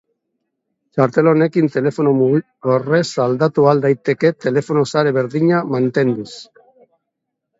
Txartel 0.95 1.27
honekin 1.31 1.67
telefono 1.73 2.13
mugikorrez 2.21 3.03
aldatu 3.27 3.67
ahal 3.67 3.83
daiteke 3.85 4.33
telefono-sare 4.45 5.13
berdina 5.19 5.63
mantenduz. 5.75 6.33